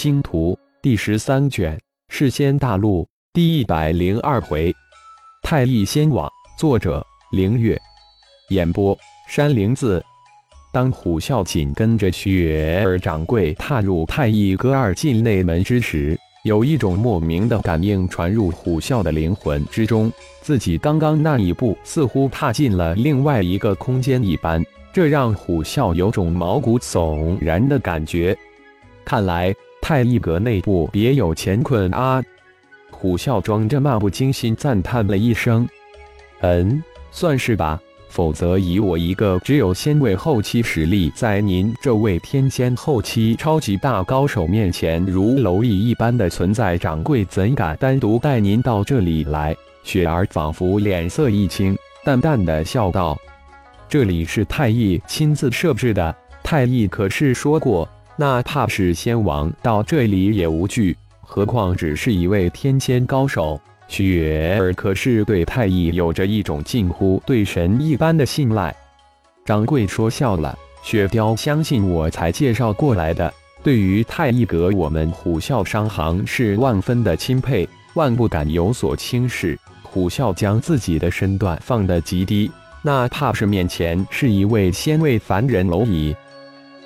[0.00, 1.76] 星图》第十三卷
[2.08, 3.02] 《世仙大陆》
[3.34, 4.74] 第一百零二回，
[5.42, 6.26] 太乙仙网。
[6.58, 7.78] 作者：凌月。
[8.48, 8.96] 演播：
[9.28, 10.02] 山灵子。
[10.72, 20.10] 当虎啸紧跟着雪儿掌柜踏入太乙阁二进内门之时，有一种莫名的感应传入虎啸的灵魂之中，
[20.40, 24.64] 自己刚刚那一步似乎踏进了另外一个空间一般，
[24.94, 28.34] 这让虎啸有种毛骨悚然的感觉。
[29.04, 29.54] 看来
[29.90, 32.22] 太一阁内部别有乾坤啊！
[32.92, 35.68] 虎啸装着漫不经心赞叹了一声
[36.42, 37.76] ：“嗯，算是吧。”
[38.08, 49.56] 否则，以我一个只有仙位后期实力，在您这位天仙后期超级大高手面前，如蝼蚁一般的存在，掌柜怎敢单独带您到这里来？
[49.82, 53.18] 雪儿仿佛脸色一青，淡淡的笑道
[53.90, 56.14] ：“这里是太乙亲自设置的，
[56.44, 68.72] 太乙可是说过，那怕是仙王到这里也无惧，何况只是一位天仙高手。”雪儿可是对太乙有着一种近乎对神一般的信赖。
[69.44, 73.34] 掌柜说笑了，雪雕相信我才介绍过来的。
[73.64, 79.58] 对于太乙阁，我们虎啸商行是万分的钦佩，万不敢有所轻视。
[79.82, 82.48] 虎啸将自己的身段放得极低，
[82.82, 86.14] 那怕是面前是一位仙位凡人蝼蚁。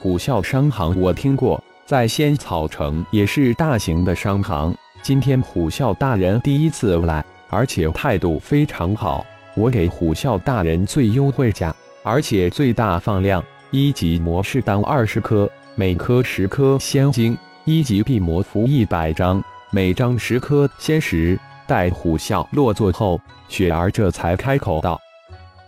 [0.00, 4.72] 虎啸商行我听过，在仙草城也是大型的商行。
[5.02, 9.26] 今天虎啸大人第一次来，而且态度非常好，
[9.56, 21.36] 我给虎啸大人最优惠价，而且最大放量：一级魔士丹二十颗，每颗十颗仙晶；一级地魔符一百张，每张十颗仙石。
[21.66, 24.98] 待虎啸落座后，雪儿这才开口道：“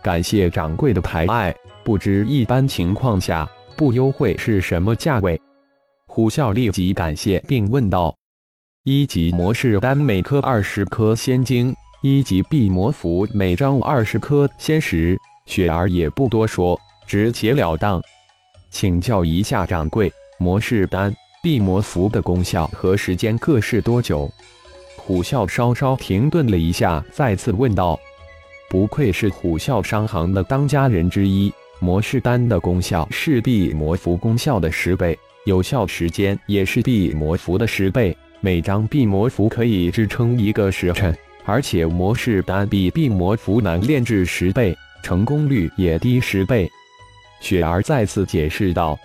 [0.00, 3.46] 感谢掌柜的抬爱，不知一般情况下
[3.80, 5.40] 不优惠是什么价位？”
[6.06, 8.14] 虎啸立即感谢，并问道。
[8.84, 15.16] 一级魔士丹每颗二十颗仙晶，一级碧魔符每张二十颗仙石。
[15.46, 18.02] 雪儿也不多说，直截了当，
[18.70, 21.10] 请教一下掌柜，魔士丹、
[21.42, 24.30] 碧魔符的功效和时间各是多久？
[24.98, 27.98] 虎啸稍稍停顿了一下，再次问道
[28.68, 41.14] ：“不愧是虎啸商行的当家人之一，魔士丹的功效是地魔符功效的十倍，有效时间也是地魔符的十倍。”每张地魔符可以支撑一个时辰，
[41.44, 46.66] 而且魔士丹比地魔符难炼制十倍，成功率也低十倍。
[47.42, 48.98] 雪儿再次解释道：“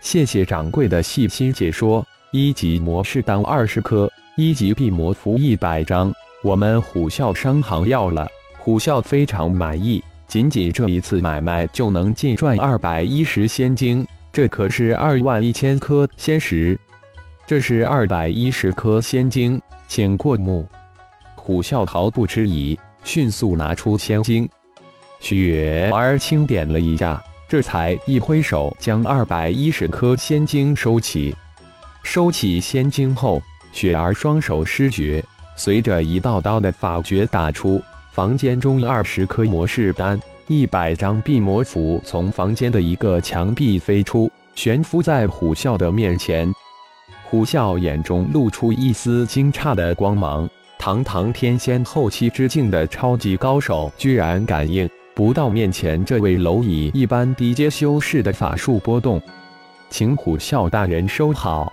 [0.00, 2.02] 谢谢掌柜的细心解说。
[2.30, 6.10] 一级魔士丹二十颗，一级地魔符一百张，
[6.42, 8.26] 我们虎啸商行要了。
[8.56, 16.74] 虎啸非常满意，仅仅这一次买卖就能净赚二百一十仙晶，这可是二万一千颗仙石。”
[17.46, 20.66] 这是二百一十颗仙晶，请过目。
[21.34, 24.48] 虎啸毫不迟疑，迅速拿出仙晶。
[25.20, 31.36] 雪儿轻点了一下，这才一挥手将二百一十颗仙晶收起。
[32.02, 35.22] 收起仙晶后，雪儿双手施诀，
[35.56, 37.82] 随着一道道的法诀打出，
[38.12, 46.52] 房间中二十颗魔士丹、一百张地魔符从房间的一个墙壁飞出，悬浮在虎啸的面前。
[47.24, 50.46] 虎啸眼中露出一丝惊诧的光芒，
[50.78, 59.18] 堂堂天仙后期之境的超级高手，居然感应不到面前这位蝼蚁一般低阶修士的法术波动，
[59.88, 61.72] 请虎啸大人收好。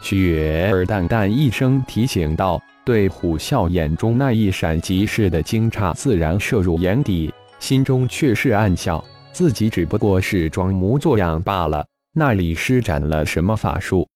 [0.00, 14.08] 雪儿淡淡一声提醒道，对虎啸眼中那一闪即逝的惊诧自然摄入眼底，心中却是暗笑，自己只不过是装模作样罢了，那里施展了什么法术？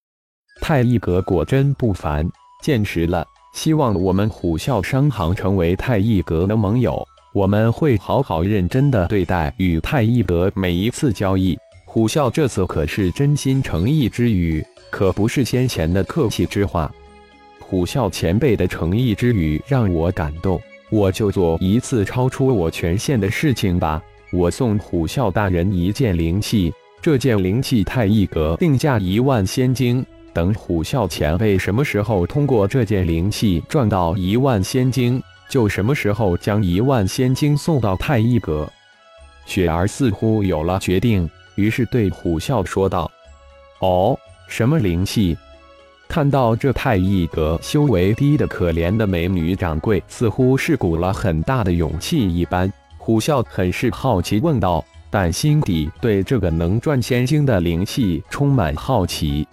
[0.61, 2.27] 太一阁果真不凡，
[2.63, 3.25] 见识了。
[3.55, 7.05] 希望我们虎啸商行成为太一阁的盟友，
[7.35, 11.59] 我们会好好认真的对待与太一阁每一次交易。
[11.85, 16.93] 虎啸这次可是真心诚意之语，可不是先前的客气之话。
[17.59, 20.61] 虎啸前辈的诚意之语让我感动，
[20.91, 24.01] 我就做一次超出我权限的事情吧。
[24.31, 30.05] 我送虎啸大人一件灵器，这件灵器太一阁定价一万仙晶。
[30.35, 38.71] 等虎啸前辈什么时候通过这件灵器赚到一万仙晶，就什么时候将一万仙晶送到太一阁。
[39.47, 43.11] 雪儿似乎有了决定，于是对虎啸说道
[43.81, 44.19] ：“哦，
[44.53, 45.35] 什么灵气？”
[46.07, 52.71] 看到这太一阁修为低的可怜的美女掌柜，似乎是鼓了很大的勇气一般。
[52.99, 59.49] 虎啸很是好奇问道，但心底对这个能赚仙晶的灵气充满好奇。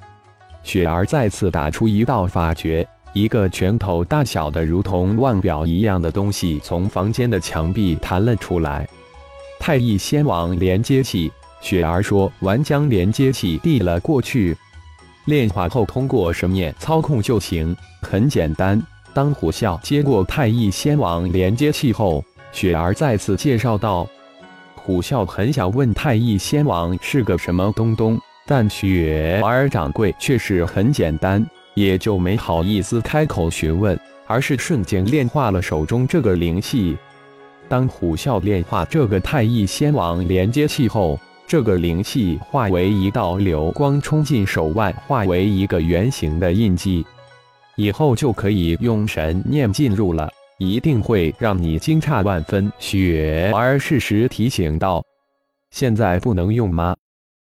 [0.63, 8.85] 雪儿再次打出一道法诀，一个拳头大小的如同腕表一样的东西从房间的墙壁弹了出来。
[9.61, 11.31] 太乙仙王连接器，
[11.61, 14.57] 雪儿说完将连接器递了过去。
[15.29, 18.81] 炼化后通过神念操控就行，很简单。
[19.13, 24.07] 当虎啸接过太乙仙王连接器后，雪儿再次介绍道
[24.73, 36.97] ：“虎啸很想问太乙仙王是个什么东东，但雪儿掌柜却是很简单，也就没好意思开口询问，而是瞬间炼化了手中这个灵器。
[37.67, 47.03] 当虎啸炼化这个太乙仙王连接器后。”这个灵气化为一道流光，冲进手腕，化为一个圆形的印记。
[47.75, 50.29] 以后就可以用神念进入了，
[50.59, 52.71] 一定会让你惊诧万分。
[52.77, 55.03] 雪儿适时提醒道
[55.73, 56.95] ：“现在不能用吗？”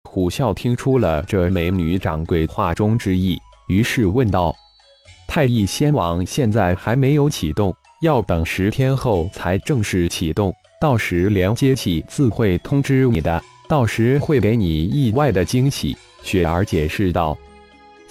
[0.08, 4.54] 虎啸听出了这美女掌柜话中之意，于是问道
[5.26, 17.38] ：“太乙仙王现在还没有启动，要等十天后才正式启动，到时连接器自会通知你的。”到时会给你意外的惊喜，雪儿解释道：“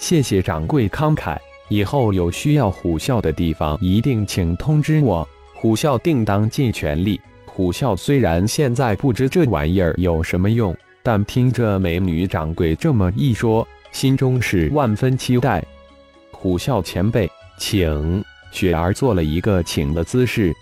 [0.00, 1.36] 谢谢掌柜慷慨，
[1.68, 5.28] 以后有需要虎啸的地方，一定请通知我。
[5.54, 15.62] 虎啸定当尽全力。”虎啸虽然现在不知这玩意儿有什么用，但听这美女掌柜这么一说，心中是万分期待。
[16.30, 18.24] 虎啸前辈，请。
[18.50, 20.54] 雪儿做了一个请的姿势，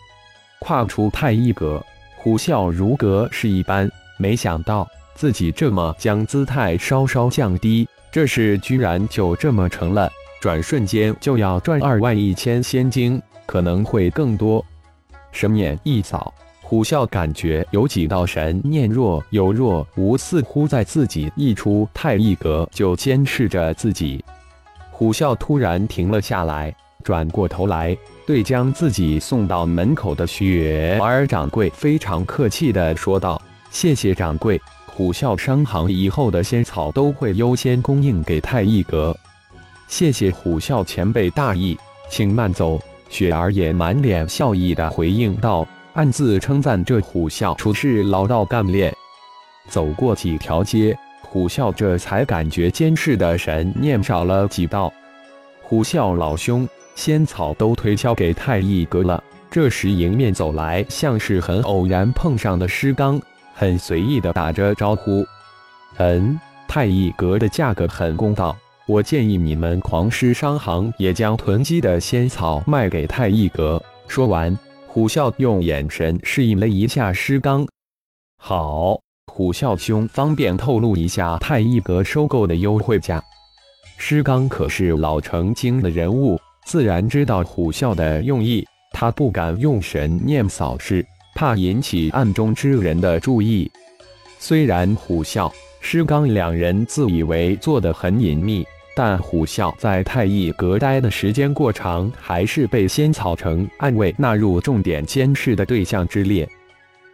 [0.59, 1.81] 跨出太一阁。
[2.17, 3.89] 虎啸如隔世一般。
[4.19, 10.11] 没想到自己这么将姿态稍稍降低，这事居然就这么成了。
[10.41, 14.65] 转瞬间就要赚二万一千仙晶，可能会更多。
[15.33, 16.33] 神眼一扫，
[16.63, 24.25] 虎啸感觉有几道神念若有若无，似乎在自己一出太一阁就监视着自己。
[24.91, 33.41] 虎啸突然停了下来，转过头来对将自己送到门口的雪儿掌柜非常客气地说道。
[33.81, 39.17] 谢谢掌柜，虎啸商行以后的仙草都会优先供应给太一阁。
[39.87, 41.79] 谢谢虎啸前辈大义，
[42.11, 42.81] 请慢走。
[43.09, 45.65] 雪儿也满脸笑意的回应道，
[45.95, 48.93] 暗自称赞这虎啸处事老道干练。
[49.69, 54.93] 走过几条街，虎啸这才感觉监视的神念少了几道。
[55.63, 59.23] 虎啸老兄，仙草都推销给太一阁了。
[59.49, 63.23] 这时迎面走来，像是很偶然碰上的师刚。
[63.59, 65.27] 很随意的打着招呼，
[65.97, 66.39] 嗯，
[66.69, 68.57] 太一阁的价格很公道，
[68.87, 73.83] 我建议你们狂狮商行也将囤积的仙草卖给太一阁。
[74.07, 74.57] 说完，
[74.87, 77.67] 虎啸用眼神示意了一下师刚。
[78.41, 83.21] 好，虎啸兄方便透露一下太一阁收购的优惠价？
[83.97, 91.05] 师刚可是老成精的人物，自然知道虎啸的用意，他不敢用神念扫视。
[91.39, 93.71] 怕引起暗中之人的注意。
[94.41, 95.49] 虽然虎啸、
[95.81, 106.49] 施刚两人自以为做得很隐秘，但虎啸在太一阁待的时间过长，还是被仙草城暗卫纳入重点监视的对象之列。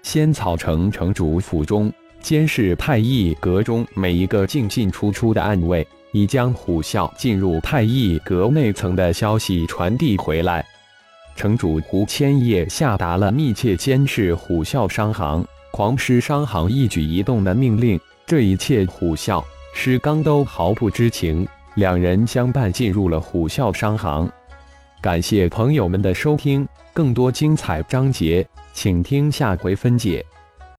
[0.03, 1.93] 仙草城城主府中
[2.23, 10.65] 监视太一阁中每一个进进出出的暗卫，已将虎啸进入太一阁内层的消息传递回来。
[11.37, 17.99] 城主胡千叶下达了密切监视虎啸商行、狂狮商行一举一动的命令。
[18.27, 21.47] 这一切，虎啸、狮刚都毫不知情。
[21.75, 24.31] 两人相伴进入了虎啸商行。
[25.03, 30.25] 感谢朋友们的收听，更多精彩章节，请听下回分解。